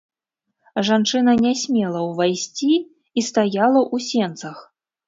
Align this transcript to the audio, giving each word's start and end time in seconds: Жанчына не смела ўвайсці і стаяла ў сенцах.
Жанчына 0.87 1.35
не 1.47 1.53
смела 1.65 2.01
ўвайсці 2.09 2.71
і 3.17 3.29
стаяла 3.31 3.81
ў 3.95 4.09
сенцах. 4.13 4.57